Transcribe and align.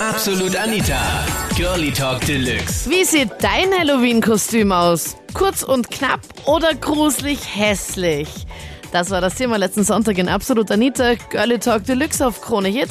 Absolut 0.00 0.54
Anita. 0.54 1.26
Girlie 1.56 1.90
Talk 1.90 2.20
Deluxe. 2.24 2.88
Wie 2.88 3.02
sieht 3.02 3.30
dein 3.40 3.72
Halloween-Kostüm 3.76 4.70
aus? 4.70 5.16
Kurz 5.34 5.64
und 5.64 5.90
knapp 5.90 6.20
oder 6.46 6.72
gruselig 6.74 7.40
hässlich? 7.56 8.28
Das 8.92 9.10
war 9.10 9.20
das 9.20 9.34
Thema 9.34 9.56
letzten 9.56 9.82
Sonntag 9.82 10.16
in 10.18 10.28
Absolut 10.28 10.70
Anita, 10.70 11.14
Girlie 11.30 11.58
Talk 11.58 11.82
Deluxe 11.82 12.24
auf 12.24 12.40
Krone 12.40 12.68
Hit. 12.68 12.90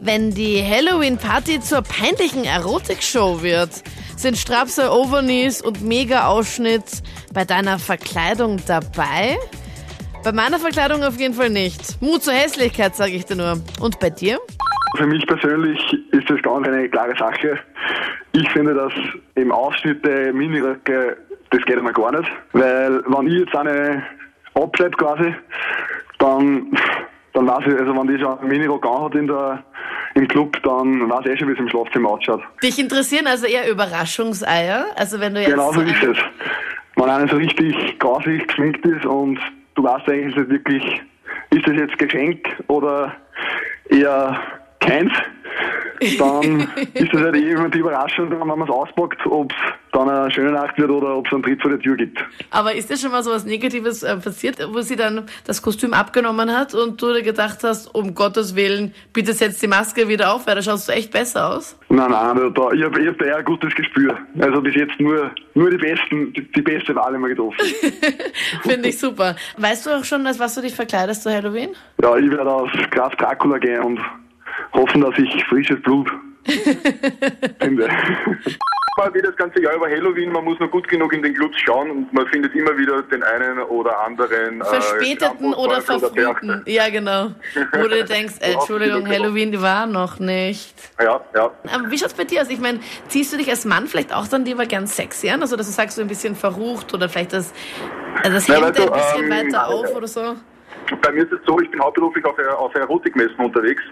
Wenn 0.00 0.32
die 0.32 0.60
Halloween-Party 0.60 1.60
zur 1.60 1.82
peinlichen 1.82 2.44
Erotikshow 2.44 3.42
wird, 3.42 3.70
sind 4.16 4.36
Strapse, 4.36 4.90
Overknees 4.90 5.62
und 5.62 5.82
Mega-Ausschnitt 5.82 6.82
bei 7.32 7.44
deiner 7.44 7.78
Verkleidung 7.78 8.56
dabei? 8.66 9.38
Bei 10.24 10.32
meiner 10.32 10.58
Verkleidung 10.58 11.04
auf 11.04 11.16
jeden 11.16 11.34
Fall 11.34 11.50
nicht. 11.50 12.02
Mut 12.02 12.24
zur 12.24 12.34
Hässlichkeit, 12.34 12.96
sage 12.96 13.12
ich 13.12 13.24
dir 13.24 13.36
nur. 13.36 13.60
Und 13.78 14.00
bei 14.00 14.10
dir? 14.10 14.40
Für 14.96 15.06
mich 15.06 15.26
persönlich 15.26 15.78
ist 16.12 16.28
das 16.28 16.42
ganz 16.42 16.66
eine 16.66 16.88
klare 16.88 17.16
Sache. 17.16 17.58
Ich 18.32 18.48
finde, 18.50 18.74
dass 18.74 18.92
im 19.34 19.52
Ausschnitte 19.52 20.32
Miniröcke, 20.32 21.16
das 21.50 21.62
geht 21.62 21.78
einmal 21.78 21.92
gar 21.92 22.12
nicht. 22.12 22.30
Weil, 22.52 23.02
wenn 23.06 23.26
ich 23.26 23.40
jetzt 23.40 23.54
eine 23.54 24.02
abschleppe 24.54 24.96
quasi, 24.96 25.34
dann, 26.18 26.76
dann 27.32 27.46
weiß 27.46 27.66
ich, 27.66 27.78
also 27.78 27.96
wenn 27.96 28.06
die 28.08 28.18
schon 28.18 28.38
einen 28.38 28.48
Minirock 28.48 28.84
anhat 28.86 29.14
in 29.14 29.26
der, 29.26 29.62
im 30.14 30.28
Club, 30.28 30.60
dann 30.62 31.08
weiß 31.08 31.20
ich 31.26 31.32
eh 31.32 31.36
schon, 31.38 31.48
wie 31.48 31.52
es 31.52 31.58
im 31.58 31.68
Schlafzimmer 31.68 32.10
ausschaut. 32.10 32.42
Dich 32.62 32.78
interessieren 32.78 33.26
also 33.26 33.46
eher 33.46 33.70
Überraschungseier? 33.70 34.86
Also 34.96 35.20
wenn 35.20 35.34
du 35.34 35.40
jetzt 35.40 35.50
Genau 35.50 35.72
so 35.72 35.80
ist 35.80 36.02
es. 36.02 36.18
Wenn 36.96 37.08
einer 37.08 37.28
so 37.28 37.36
richtig 37.36 37.98
grausig 37.98 38.48
geschminkt 38.48 38.84
ist 38.84 39.06
und 39.06 39.38
du 39.74 39.84
weißt 39.84 40.08
eigentlich 40.08 40.36
nicht 40.36 40.50
wirklich, 40.50 41.02
ist 41.50 41.66
das 41.66 41.74
jetzt 41.74 41.98
Geschenk 41.98 42.46
oder 42.68 43.14
eher 43.88 44.38
keins, 44.80 45.12
dann 46.18 46.60
ist 46.94 47.12
das 47.12 47.20
halt 47.20 47.36
eh 47.36 47.50
immer 47.50 47.68
die 47.68 47.78
Überraschung, 47.78 48.30
wenn 48.30 48.46
man 48.46 48.62
es 48.62 48.70
auspackt, 48.70 49.24
ob 49.26 49.52
es 49.52 49.58
dann 49.92 50.08
eine 50.08 50.30
schöne 50.30 50.52
Nacht 50.52 50.78
wird 50.78 50.90
oder 50.90 51.16
ob 51.16 51.26
es 51.26 51.32
einen 51.32 51.42
Tritt 51.42 51.60
vor 51.60 51.70
der 51.70 51.80
Tür 51.80 51.96
gibt. 51.96 52.24
Aber 52.50 52.74
ist 52.74 52.90
dir 52.90 52.96
schon 52.96 53.10
mal 53.10 53.22
so 53.22 53.30
was 53.30 53.44
Negatives 53.44 54.02
äh, 54.02 54.16
passiert, 54.16 54.56
wo 54.72 54.80
sie 54.80 54.96
dann 54.96 55.26
das 55.44 55.62
Kostüm 55.62 55.92
abgenommen 55.92 56.56
hat 56.56 56.74
und 56.74 57.00
du 57.02 57.12
dir 57.12 57.22
gedacht 57.22 57.58
hast, 57.62 57.94
um 57.94 58.14
Gottes 58.14 58.56
Willen, 58.56 58.94
bitte 59.12 59.32
setz 59.32 59.58
die 59.58 59.66
Maske 59.66 60.08
wieder 60.08 60.32
auf, 60.32 60.46
weil 60.46 60.54
da 60.54 60.62
schaust 60.62 60.88
du 60.88 60.92
echt 60.92 61.12
besser 61.12 61.54
aus? 61.54 61.76
Nein, 61.88 62.10
nein, 62.10 62.36
da, 62.36 62.48
da, 62.48 62.72
ich 62.72 62.82
habe 62.82 63.06
hab 63.06 63.18
da 63.18 63.24
eher 63.24 63.36
ein 63.38 63.44
gutes 63.44 63.74
Gespür. 63.74 64.16
Also 64.38 64.62
bis 64.62 64.74
jetzt 64.74 64.98
nur, 65.00 65.30
nur 65.54 65.70
die 65.70 65.76
besten, 65.76 66.32
die, 66.32 66.50
die 66.52 66.62
beste 66.62 66.94
Wahl 66.94 67.14
immer 67.14 67.28
getroffen. 67.28 67.58
Finde 68.62 68.88
ich 68.88 68.98
super. 68.98 69.36
Weißt 69.58 69.86
du 69.86 69.90
auch 69.90 70.04
schon, 70.04 70.26
als 70.26 70.38
was 70.38 70.54
du 70.54 70.62
dich 70.62 70.74
verkleidest 70.74 71.24
zu 71.24 71.30
Halloween? 71.30 71.70
Ja, 72.02 72.16
ich 72.16 72.30
werde 72.30 72.50
aus 72.50 72.70
Graf 72.90 73.14
Dracula 73.16 73.58
gehen 73.58 73.82
und 73.82 74.00
hoffen, 74.72 75.00
dass 75.00 75.16
ich 75.18 75.44
frisches 75.44 75.80
Blut 75.82 76.10
finde. 77.60 77.88
mal 78.96 79.14
wie 79.14 79.22
das 79.22 79.36
ganze 79.36 79.62
Jahr 79.62 79.74
über 79.74 79.88
Halloween, 79.88 80.30
man 80.30 80.44
muss 80.44 80.58
nur 80.58 80.68
gut 80.68 80.86
genug 80.88 81.12
in 81.12 81.22
den 81.22 81.34
Clubs 81.34 81.56
schauen 81.64 81.90
und 81.90 82.12
man 82.12 82.26
findet 82.26 82.54
immer 82.54 82.76
wieder 82.76 83.02
den 83.02 83.22
einen 83.22 83.60
oder 83.60 83.98
anderen 84.00 84.60
äh, 84.60 84.64
Verspäteten 84.64 85.54
oder 85.54 85.80
Krampus, 85.80 86.02
Teufel 86.02 86.24
verfrühten. 86.24 86.62
Ja, 86.66 86.88
genau. 86.90 87.30
Wo 87.72 87.88
du 87.88 88.04
denkst, 88.16 88.34
äh, 88.40 88.52
Entschuldigung, 88.52 89.08
Halloween 89.08 89.52
die 89.52 89.62
war 89.62 89.86
noch 89.86 90.18
nicht. 90.18 90.74
Ja, 90.98 91.20
ja. 91.34 91.50
Aber 91.72 91.90
wie 91.90 91.98
schaut's 91.98 92.14
bei 92.14 92.24
dir 92.24 92.42
aus? 92.42 92.50
Ich 92.50 92.60
meine, 92.60 92.80
ziehst 93.08 93.32
du 93.32 93.36
dich 93.36 93.48
als 93.48 93.64
Mann 93.64 93.86
vielleicht 93.86 94.14
auch 94.14 94.26
dann 94.28 94.44
lieber 94.44 94.66
gern 94.66 94.86
sexy 94.86 95.30
an? 95.30 95.40
Also, 95.40 95.56
dass 95.56 95.66
du 95.66 95.72
sagst, 95.72 95.96
so 95.96 96.02
ein 96.02 96.08
bisschen 96.08 96.34
verrucht 96.36 96.92
oder 96.92 97.08
vielleicht 97.08 97.32
das, 97.32 97.52
äh, 98.22 98.30
das 98.30 98.48
Ja, 98.48 98.56
Hemd 98.56 98.66
weißt 98.66 98.78
du, 98.78 98.92
ein 98.92 99.00
bisschen 99.00 99.24
ähm, 99.24 99.30
weiter 99.30 99.68
auf 99.68 99.94
oder 99.94 100.08
so? 100.08 100.36
Bei 101.02 101.12
mir 101.12 101.22
ist 101.22 101.32
es 101.32 101.40
so, 101.46 101.58
ich 101.60 101.70
bin 101.70 101.80
hauptberuflich 101.80 102.24
auf, 102.24 102.36
auf 102.58 102.74
Erotikmessen 102.74 103.36
unterwegs 103.38 103.82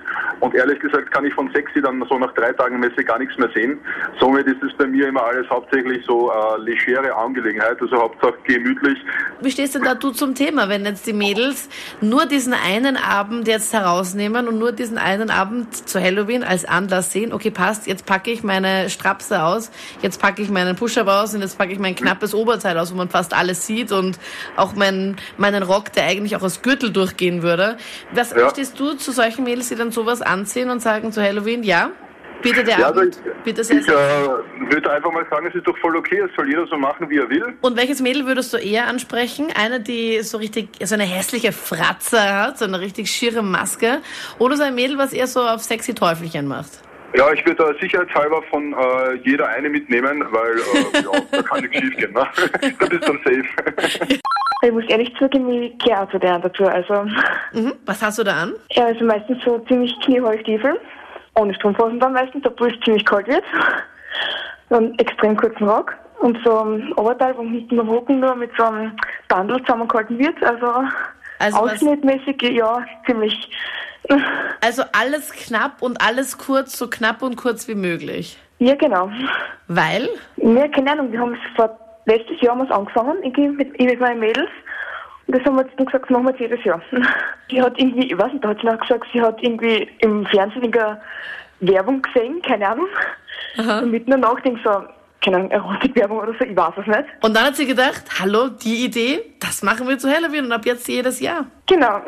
und 0.41 0.54
ehrlich 0.54 0.80
gesagt 0.80 1.10
kann 1.10 1.24
ich 1.24 1.34
von 1.34 1.50
sexy 1.52 1.80
dann 1.80 2.04
so 2.08 2.18
nach 2.18 2.32
drei 2.34 2.52
Tagen 2.52 2.80
Messe 2.80 3.04
gar 3.04 3.18
nichts 3.18 3.36
mehr 3.38 3.50
sehen. 3.54 3.78
Somit 4.20 4.46
ist 4.46 4.62
es 4.62 4.72
bei 4.74 4.86
mir 4.86 5.08
immer 5.08 5.22
alles 5.22 5.48
hauptsächlich 5.48 6.04
so 6.06 6.30
äh, 6.30 6.60
legere 6.60 7.14
Angelegenheit, 7.14 7.80
also 7.80 7.96
Hauptsache 7.96 8.34
gemütlich. 8.44 8.98
Wie 9.41 9.50
stehst 9.50 9.74
denn 9.74 9.82
da 9.82 9.94
du 9.94 10.10
zum 10.10 10.34
Thema, 10.34 10.69
wenn 10.69 10.84
jetzt 10.84 11.06
die 11.06 11.12
Mädels 11.12 11.69
nur 12.00 12.26
diesen 12.26 12.53
einen 12.53 12.97
Abend 12.97 13.47
jetzt 13.47 13.72
herausnehmen 13.72 14.48
und 14.48 14.58
nur 14.58 14.72
diesen 14.72 14.98
einen 14.98 15.31
Abend 15.31 15.88
zu 15.88 16.00
Halloween 16.00 16.42
als 16.42 16.64
Anlass 16.64 17.12
sehen, 17.12 17.32
okay, 17.32 17.50
passt, 17.50 17.87
jetzt 17.87 18.06
packe 18.06 18.31
ich 18.31 18.42
meine 18.42 18.91
Strapse 18.91 19.42
aus, 19.42 19.70
jetzt 20.03 20.20
packe 20.20 20.42
ich 20.42 20.50
meinen 20.50 20.76
Push-Up 20.76 21.08
aus 21.08 21.34
und 21.34 21.41
jetzt 21.41 21.58
packe 21.58 21.72
ich 21.72 21.78
mein 21.78 21.94
knappes 21.94 22.34
Oberteil 22.34 22.78
aus, 22.78 22.92
wo 22.92 22.97
man 22.97 23.08
fast 23.08 23.34
alles 23.34 23.66
sieht 23.66 23.92
und 23.92 24.19
auch 24.56 24.75
meinen, 24.75 25.16
meinen 25.37 25.62
Rock, 25.62 25.92
der 25.92 26.04
eigentlich 26.04 26.37
auch 26.37 26.42
als 26.42 26.62
Gürtel 26.62 26.88
durchgehen 26.91 27.43
würde. 27.43 27.76
Was 28.12 28.32
Ja. 28.32 28.50
stehst 28.50 28.78
du 28.78 28.94
zu 28.94 29.12
solchen 29.12 29.44
Mädels, 29.44 29.69
die 29.69 29.76
dann 29.76 29.91
sowas 29.93 30.22
anziehen 30.22 30.71
und 30.71 30.81
sagen 30.81 31.12
zu 31.12 31.22
Halloween, 31.22 31.62
ja, 31.62 31.91
bitte 32.43 32.65
der 32.65 32.78
Ja, 32.78 32.87
also 32.87 33.00
Abend, 33.00 33.16
ich, 33.16 33.44
bitte 33.44 33.65
sehr, 33.65 33.81
ich 33.81 33.88
äh, 33.88 34.71
würde 34.71 34.91
einfach 34.91 35.10
mal 35.12 35.26
sagen, 35.31 35.47
es 35.49 35.54
ist 35.54 35.66
doch 35.66 35.76
voll 35.78 35.97
okay, 35.97 36.21
es 36.21 36.31
soll 36.37 36.49
jeder 36.49 36.66
so 36.66 36.76
machen, 36.76 37.09
wie 37.10 37.19
er 37.19 37.28
will. 37.28 37.54
Und 37.60 37.76
welches 37.76 38.00
Mädel 38.00 38.26
würdest 38.26 38.53
du 38.53 38.59
eher 38.59 38.87
ansprechen? 38.87 39.49
Eine, 39.56 39.81
die 39.81 40.22
so 40.22 40.38
richtig, 40.38 40.69
so 40.82 40.94
eine 40.94 41.04
hässliche 41.04 41.53
Fratze 41.53 42.21
hat, 42.21 42.59
so 42.59 42.65
eine 42.65 42.81
richtig 42.81 43.10
schiere 43.10 43.43
Maske? 43.43 44.00
Oder 44.38 44.56
so 44.56 44.62
ein 44.62 44.75
Mädel, 44.75 44.99
was 44.99 45.12
eher 45.12 45.26
so 45.26 45.41
auf 45.41 45.62
sexy 45.62 45.94
Teufelchen 45.94 46.47
macht? 46.47 46.70
Ja, 47.15 47.32
ich 47.32 47.44
würde 47.47 47.65
da 47.65 47.81
sicherheitshalber 47.81 48.43
von 48.50 48.75
äh, 48.75 49.15
jeder 49.25 49.49
eine 49.49 49.70
mitnehmen, 49.70 50.25
weil 50.31 50.59
äh, 50.59 51.03
ja, 51.03 51.20
da 51.32 51.43
kann 51.43 51.60
nichts 51.62 51.78
schief 51.78 51.97
gehen. 51.97 52.12
Ne? 52.12 52.26
da 52.78 52.87
bist 52.87 53.03
du 53.03 53.12
dann 53.12 53.20
safe. 53.25 54.19
Ich 54.62 54.72
muss 54.72 54.84
ehrlich 54.88 55.14
zugeben, 55.19 55.48
ich 55.50 55.78
kehre 55.78 56.02
auch 56.02 56.10
zu 56.10 56.19
der 56.19 56.38
dazu. 56.38 56.64
Also, 56.66 57.04
Mhm. 57.52 57.74
Was 57.86 58.02
hast 58.02 58.19
du 58.19 58.24
da 58.24 58.42
an? 58.42 58.54
ja, 58.72 58.86
also 58.86 59.04
meistens 59.04 59.38
so 59.44 59.58
ziemlich 59.69 59.94
kniehohe 60.04 60.38
Stiefel, 60.41 60.78
ohne 61.36 61.54
Strumpfhosen 61.54 62.00
dann 62.00 62.12
meistens, 62.12 62.44
obwohl 62.44 62.72
es 62.72 62.80
ziemlich 62.84 63.04
kalt 63.04 63.26
wird. 63.28 63.44
Dann 64.69 64.94
extrem 64.98 65.36
kurzen 65.36 65.66
Rock 65.69 65.94
und 66.20 66.36
so 66.44 66.58
ein 66.64 66.92
Oberteil, 66.94 67.36
wo 67.36 67.42
hinten 67.42 67.78
am 67.80 67.88
Rücken 67.88 68.20
nur 68.20 68.34
mit 68.34 68.50
so 68.58 68.64
einem 68.64 68.92
Bandel 69.28 69.60
zusammengehalten 69.62 70.19
wird. 70.19 70.42
Also, 70.42 70.66
Also 71.38 71.58
ausschnittmäßig, 71.58 72.42
ja, 72.42 72.84
ziemlich. 73.06 73.50
Also 74.60 74.82
alles 74.92 75.32
knapp 75.32 75.80
und 75.82 76.00
alles 76.02 76.36
kurz, 76.38 76.76
so 76.78 76.88
knapp 76.88 77.22
und 77.22 77.36
kurz 77.36 77.69
wie 77.69 77.75
möglich. 77.75 78.38
Ja, 78.58 78.75
genau. 78.75 79.10
Weil? 79.69 80.08
Ja, 80.36 80.66
keine 80.69 80.92
Ahnung, 80.92 81.12
wir 81.12 81.20
haben 81.20 81.34
es 81.34 81.40
vor 81.56 81.78
letztes 82.08 82.41
Jahr 82.41 82.52
haben 82.52 82.66
wir's 82.66 82.76
angefangen, 82.76 83.22
irgendwie 83.22 83.48
mit, 83.48 83.80
ich 83.80 83.86
mit 83.86 84.00
meinen 84.00 84.20
Mädels. 84.20 84.50
Und 85.26 85.36
das 85.36 85.44
haben 85.44 85.56
wir 85.56 85.64
jetzt 85.64 85.78
dann 85.78 85.86
gesagt, 85.86 86.04
das 86.04 86.10
machen 86.10 86.24
wir 86.24 86.30
jetzt 86.30 86.41
jedes 86.41 86.64
Jahr. 86.64 86.80
Die 87.50 87.62
hat 87.62 87.78
irgendwie, 87.78 88.10
ich 88.10 88.19
weiß 88.19 88.32
nicht, 88.32 88.44
da 88.44 88.48
hat 88.48 88.60
sie 88.60 88.66
noch 88.66 88.80
gesagt, 88.80 89.06
sie 89.12 89.20
hat 89.20 89.42
irgendwie 89.42 89.88
im 90.00 90.26
Fernsehen 90.26 90.62
irgendeine 90.62 91.00
Werbung 91.60 92.02
gesehen, 92.02 92.42
keine 92.42 92.69
Ahnung. 92.69 92.88
Und 93.56 93.91
mitten 93.91 94.12
in 94.12 94.20
der 94.20 94.30
Nacht 94.30 94.44
denk 94.44 94.58
so, 94.64 94.70
keine 95.20 95.36
Ahnung, 95.36 95.50
Erotikwerbung 95.50 96.19
oder 96.19 96.32
so, 96.38 96.44
ich 96.44 96.56
weiß 96.56 96.74
es 96.78 96.86
nicht. 96.86 97.04
Und 97.22 97.34
dann 97.34 97.44
hat 97.46 97.56
sie 97.56 97.66
gedacht, 97.66 98.04
hallo, 98.20 98.48
die 98.48 98.84
Idee, 98.84 99.20
das 99.40 99.62
machen 99.62 99.88
wir 99.88 99.98
zu 99.98 100.10
Halloween 100.10 100.46
und 100.46 100.52
ab 100.52 100.64
jetzt 100.64 100.88
jedes 100.88 101.20
Jahr. 101.20 101.46
Genau. 101.66 102.00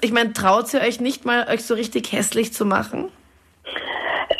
Ich 0.00 0.12
meine, 0.12 0.32
traut 0.32 0.72
ihr 0.72 0.80
euch 0.80 1.00
nicht 1.00 1.24
mal, 1.24 1.46
euch 1.48 1.64
so 1.64 1.74
richtig 1.74 2.12
hässlich 2.12 2.52
zu 2.52 2.64
machen? 2.64 3.10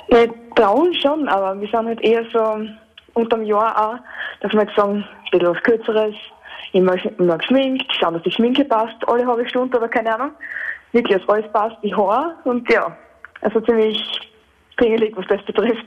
Wir 0.09 0.33
trauen 0.55 0.95
schon, 0.95 1.29
aber 1.29 1.61
wir 1.61 1.69
sind 1.69 1.87
halt 1.87 2.01
eher 2.01 2.25
so 2.33 2.67
unterm 3.15 3.43
Jahr 3.45 3.77
auch, 3.77 3.99
dass 4.41 4.53
wir 4.53 4.63
jetzt 4.63 4.77
sagen, 4.77 4.97
ein 5.05 5.31
bisschen 5.31 5.55
was 5.55 5.63
Kürzeres, 5.63 6.15
immer, 6.73 6.97
immer 7.19 7.39
geschminkt, 7.39 7.93
schauen, 7.99 8.15
dass 8.15 8.23
die 8.23 8.33
Schminke 8.33 8.65
passt, 8.65 8.97
alle 9.07 9.27
halbe 9.27 9.49
Stunde 9.49 9.77
oder 9.79 9.89
keine 9.89 10.15
Ahnung. 10.15 10.33
Wirklich, 10.93 11.19
dass 11.19 11.29
alles 11.29 11.51
passt, 11.53 11.77
die 11.83 11.95
Haare 11.95 12.35
und 12.45 12.71
ja, 12.71 12.97
also 13.41 13.61
ziemlich 13.61 14.03
pingelig, 14.77 15.17
was 15.17 15.27
das 15.29 15.43
betrifft. 15.45 15.85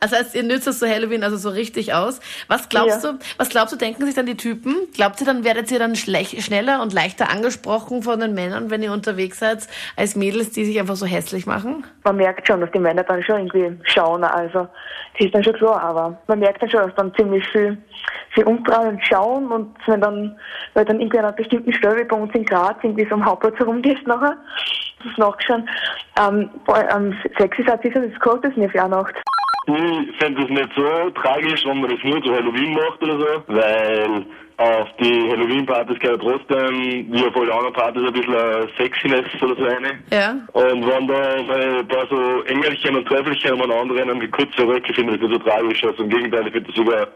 Das 0.00 0.12
heißt, 0.12 0.34
ihr 0.36 0.44
nützt 0.44 0.68
es 0.68 0.78
zu 0.78 0.88
Halloween 0.88 1.24
also 1.24 1.36
so 1.36 1.48
richtig 1.50 1.92
aus. 1.92 2.20
Was 2.46 2.68
glaubst 2.68 3.02
Ja. 3.04 3.12
du, 3.12 3.18
was 3.36 3.48
glaubst 3.48 3.72
du, 3.72 3.76
denken 3.78 4.04
sich 4.06 4.14
dann 4.14 4.26
die 4.26 4.36
Typen? 4.36 4.76
Glaubt 4.94 5.20
ihr 5.20 5.26
dann, 5.26 5.44
werdet 5.44 5.70
ihr 5.72 5.78
dann 5.80 5.96
schneller 5.96 6.82
und 6.82 6.92
leichter 6.92 7.30
angesprochen 7.30 8.02
von 8.02 8.20
den 8.20 8.34
Männern, 8.34 8.70
wenn 8.70 8.82
ihr 8.82 8.92
unterwegs 8.92 9.40
seid, 9.40 9.66
als 9.96 10.14
Mädels, 10.14 10.50
die 10.50 10.64
sich 10.64 10.78
einfach 10.78 10.94
so 10.96 11.04
hässlich 11.06 11.46
machen? 11.46 11.84
Man 12.04 12.16
merkt 12.16 12.46
schon, 12.46 12.60
dass 12.60 12.70
die 12.70 12.78
Männer 12.78 13.02
dann 13.02 13.22
schon 13.24 13.46
irgendwie 13.48 13.76
schauen, 13.84 14.22
also 14.22 14.68
das 15.18 15.26
ist 15.26 15.34
dann 15.34 15.42
schon 15.42 15.54
klar, 15.54 15.82
aber 15.82 16.16
man 16.28 16.38
merkt 16.38 16.62
dann 16.62 16.70
schon, 16.70 16.80
dass 16.80 16.94
dann 16.94 17.12
ziemlich 17.14 17.44
viel, 17.48 17.76
viel 18.30 18.44
umtrauen 18.44 18.90
und 18.90 19.04
schauen 19.04 19.50
und 19.50 19.74
wenn 19.86 20.00
dann, 20.00 20.36
weil 20.74 20.84
dann 20.84 21.00
irgendwie 21.00 21.18
an 21.18 21.24
einer 21.24 21.34
bestimmten 21.34 21.72
Stelle 21.72 22.04
bei 22.04 22.14
uns 22.16 22.32
in 22.34 22.44
Graz 22.44 22.76
irgendwie 22.82 23.04
so 23.08 23.14
am 23.16 23.24
Hauptplatz 23.24 23.56
herumgehst 23.58 24.06
nachher, 24.06 24.36
das 24.98 25.12
ist 25.12 25.18
nachgeschaut, 25.18 25.62
ähm, 26.20 26.50
boah, 26.66 26.88
ähm, 26.94 27.16
sexy 27.38 27.64
seid 27.66 27.84
ihr, 27.84 27.92
das 27.92 28.20
kostet 28.20 28.52
es 28.52 28.56
mir 28.56 28.68
für 28.68 28.82
eine 28.82 28.96
Nacht. 28.96 29.14
Ich 29.66 30.16
fände 30.18 30.42
es 30.42 30.48
nicht 30.48 30.70
so 30.74 31.10
tragisch, 31.10 31.66
wenn 31.66 31.80
man 31.80 31.90
das 31.90 32.02
nur 32.02 32.22
zu 32.22 32.34
Halloween 32.34 32.72
macht 32.72 33.02
oder 33.02 33.18
so, 33.18 33.42
weil 33.48 34.24
auf 34.56 34.88
die 34.98 35.30
Halloween-Partys 35.30 35.98
gehört 36.00 36.22
trotzdem, 36.22 37.06
wie 37.12 37.24
auf 37.24 37.36
alle 37.36 37.52
anderen 37.52 37.74
Partys, 37.74 38.02
ein 38.02 38.12
bisschen 38.12 38.68
Sexiness 38.76 39.26
oder 39.42 39.54
so 39.54 39.64
eine. 39.64 39.98
Ja. 40.10 40.30
Und 40.52 40.86
wenn 40.86 41.06
da 41.06 41.34
ein 41.34 41.86
paar 41.86 42.06
so 42.10 42.42
Engelchen 42.44 42.96
und 42.96 43.06
Teufelchen 43.06 43.52
um 43.52 43.62
einen 43.62 43.72
anderen 43.72 44.10
haben, 44.10 44.20
wie 44.20 44.28
kurze 44.28 44.66
Röcke, 44.66 44.92
finde 44.94 45.14
ich 45.14 45.20
das 45.20 45.28
nicht 45.28 45.44
so 45.44 45.50
tragisch. 45.50 45.84
Also 45.84 46.02
im 46.02 46.08
Gegenteil, 46.08 46.46
ich 46.46 46.52
finde 46.52 46.68
das 46.68 46.76
sogar 46.76 47.06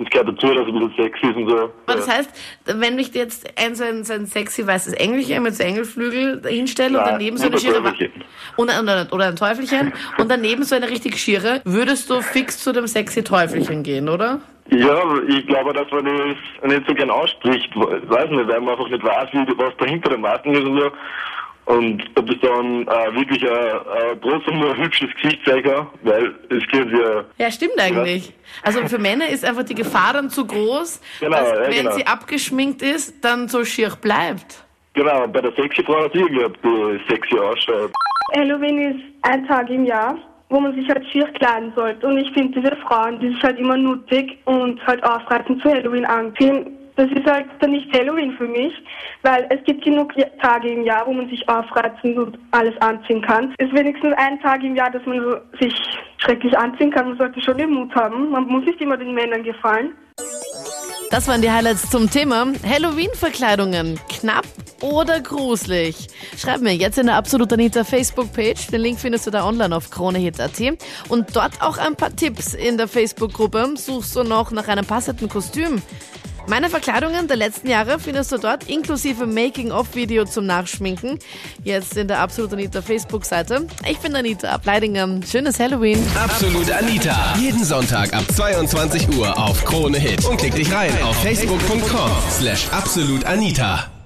Das 0.00 0.08
gehört 0.08 0.28
dazu, 0.28 0.54
dass 0.54 0.66
es 0.66 0.68
ein 0.68 0.78
bisschen 0.78 0.94
sexy 0.96 1.26
ist 1.26 1.36
und 1.36 1.48
so. 1.48 1.56
Aber 1.56 1.72
das 1.86 2.08
heißt, 2.08 2.30
wenn 2.64 2.98
ich 2.98 3.10
dir 3.10 3.18
jetzt 3.18 3.46
ein 3.62 3.74
so 3.74 3.84
ein, 3.84 4.02
so 4.02 4.14
ein 4.14 4.24
sexy 4.24 4.66
weißes 4.66 4.94
Engelchen 4.94 5.42
mit 5.42 5.54
so 5.54 5.62
Engelflügel 5.62 6.40
hinstelle 6.46 6.98
und 6.98 7.04
Nein, 7.04 7.12
daneben 7.18 7.36
so 7.36 7.46
eine 7.46 7.56
Teufelchen. 7.56 8.10
und, 8.56 8.70
und, 8.70 9.12
oder 9.12 9.26
ein 9.26 9.36
Teufelchen 9.36 9.92
und 10.16 10.30
daneben 10.30 10.62
so 10.62 10.74
eine 10.74 10.88
richtig 10.88 11.18
schiere, 11.18 11.60
würdest 11.64 12.08
du 12.08 12.22
fix 12.22 12.64
zu 12.64 12.72
dem 12.72 12.86
sexy 12.86 13.22
Teufelchen 13.22 13.82
gehen, 13.82 14.08
oder? 14.08 14.40
Ja, 14.70 15.02
ich 15.28 15.46
glaube, 15.46 15.74
dass 15.74 15.90
man 15.90 16.06
das 16.06 16.70
nicht 16.70 16.86
so 16.88 16.94
gern 16.94 17.10
ausspricht. 17.10 17.68
Weiß 17.76 18.30
nicht, 18.30 18.48
weil 18.48 18.60
man 18.60 18.70
einfach 18.70 18.88
nicht 18.88 19.04
weiß, 19.04 19.28
wie, 19.32 19.58
was 19.58 19.74
da 19.78 19.84
hinter 19.84 20.10
den 20.10 20.22
Masken 20.22 20.54
ist 20.54 20.64
und 20.64 20.80
so. 20.80 20.90
Und 21.70 22.02
ob 22.16 22.26
das 22.26 22.36
dann 22.42 22.82
äh, 22.82 23.14
wirklich 23.14 23.42
ein, 23.48 23.52
ein 23.52 24.20
trotzdem 24.20 24.58
nur 24.58 24.74
ein 24.74 24.82
hübsches 24.82 25.08
Gesicht 25.22 25.40
zeigt, 25.44 25.68
weil 26.02 26.34
es 26.48 26.66
geht 26.66 26.90
ja. 26.90 27.24
Ja, 27.38 27.50
stimmt 27.50 27.78
eigentlich. 27.78 28.32
Also 28.62 28.84
für 28.88 28.98
Männer 28.98 29.28
ist 29.28 29.44
einfach 29.44 29.62
die 29.62 29.76
Gefahr 29.76 30.14
dann 30.14 30.30
zu 30.30 30.44
groß, 30.46 31.00
Genau, 31.20 31.36
dass 31.36 31.48
ja, 31.48 31.60
wenn 31.66 31.84
genau. 31.84 31.92
sie 31.92 32.06
abgeschminkt 32.06 32.82
ist, 32.82 33.24
dann 33.24 33.46
so 33.46 33.64
schier 33.64 33.90
bleibt. 34.00 34.64
Genau, 34.94 35.28
bei 35.28 35.40
der 35.40 35.52
sexy 35.52 35.84
Frau 35.84 36.02
hat 36.02 36.12
sie 36.12 36.18
geglaubt, 36.22 36.58
die 36.64 37.00
sexy 37.08 37.38
ausschaut. 37.38 37.92
Halloween 38.34 38.90
ist 38.90 39.04
ein 39.22 39.46
Tag 39.46 39.70
im 39.70 39.84
Jahr, 39.84 40.18
wo 40.48 40.58
man 40.58 40.74
sich 40.74 40.88
halt 40.88 41.06
schier 41.12 41.26
kleiden 41.34 41.72
sollte. 41.76 42.04
Und 42.04 42.18
ich 42.18 42.32
finde 42.32 42.60
diese 42.60 42.74
Frauen, 42.78 43.20
die 43.20 43.28
sich 43.28 43.42
halt 43.44 43.58
immer 43.60 43.76
nuttig 43.76 44.36
und 44.46 44.84
halt 44.88 45.04
aufreißen 45.04 45.60
zu 45.60 45.68
Halloween 45.70 46.04
anziehen, 46.04 46.76
das 46.96 47.10
ist 47.10 47.26
halt 47.26 47.46
dann 47.60 47.72
nicht 47.72 47.92
Halloween 47.92 48.32
für 48.36 48.46
mich, 48.46 48.72
weil 49.22 49.46
es 49.50 49.62
gibt 49.64 49.84
genug 49.84 50.12
Tage 50.42 50.68
im 50.70 50.84
Jahr, 50.84 51.06
wo 51.06 51.12
man 51.12 51.28
sich 51.28 51.48
aufreizen 51.48 52.18
und 52.18 52.38
alles 52.50 52.74
anziehen 52.80 53.22
kann. 53.22 53.54
Es 53.58 53.68
ist 53.68 53.74
wenigstens 53.74 54.14
ein 54.16 54.40
Tag 54.40 54.62
im 54.62 54.76
Jahr, 54.76 54.90
dass 54.90 55.04
man 55.06 55.20
so 55.20 55.36
sich 55.60 55.74
schrecklich 56.18 56.56
anziehen 56.56 56.90
kann. 56.90 57.08
Man 57.08 57.18
sollte 57.18 57.40
schon 57.40 57.58
den 57.58 57.70
Mut 57.70 57.94
haben. 57.94 58.30
Man 58.30 58.46
muss 58.46 58.64
nicht 58.64 58.80
immer 58.80 58.96
den 58.96 59.14
Männern 59.14 59.42
gefallen. 59.42 59.92
Das 61.10 61.26
waren 61.26 61.42
die 61.42 61.50
Highlights 61.50 61.90
zum 61.90 62.08
Thema 62.08 62.46
Halloween-Verkleidungen. 62.64 63.98
Knapp 64.08 64.46
oder 64.80 65.20
gruselig? 65.20 66.06
Schreib 66.36 66.60
mir 66.60 66.74
jetzt 66.74 66.98
in 66.98 67.06
der 67.06 67.16
Absolut 67.16 67.52
Anita 67.52 67.82
Facebook-Page. 67.82 68.68
Den 68.68 68.80
Link 68.80 69.00
findest 69.00 69.26
du 69.26 69.32
da 69.32 69.44
online 69.44 69.74
auf 69.74 69.90
kronehit.at. 69.90 70.60
Und 71.08 71.34
dort 71.34 71.60
auch 71.62 71.78
ein 71.78 71.96
paar 71.96 72.14
Tipps 72.14 72.54
in 72.54 72.78
der 72.78 72.86
Facebook-Gruppe. 72.86 73.74
Suchst 73.76 74.14
du 74.14 74.22
noch 74.22 74.52
nach 74.52 74.68
einem 74.68 74.86
passenden 74.86 75.28
Kostüm? 75.28 75.82
Meine 76.50 76.68
Verkleidungen 76.68 77.28
der 77.28 77.36
letzten 77.36 77.68
Jahre 77.68 78.00
findest 78.00 78.32
du 78.32 78.36
dort 78.36 78.68
inklusive 78.68 79.24
Making-of-Video 79.24 80.24
zum 80.24 80.46
Nachschminken. 80.46 81.20
Jetzt 81.62 81.96
in 81.96 82.08
der 82.08 82.18
Absolut 82.18 82.52
Anita 82.52 82.82
Facebook-Seite. 82.82 83.68
Ich 83.88 83.98
bin 83.98 84.16
Anita 84.16 84.48
Ableidinger. 84.48 85.20
Schönes 85.24 85.60
Halloween. 85.60 86.04
Absolut 86.16 86.68
Anita. 86.72 87.36
Jeden 87.38 87.62
Sonntag 87.62 88.12
ab 88.12 88.24
22 88.34 89.16
Uhr 89.16 89.38
auf 89.38 89.64
Krone 89.64 89.98
Hit. 89.98 90.24
Und 90.24 90.38
klick 90.38 90.56
dich 90.56 90.72
rein 90.72 90.90
auf 91.04 91.14
facebook.com 91.22 92.10
slash 92.32 92.66
absolutanita. 92.72 93.99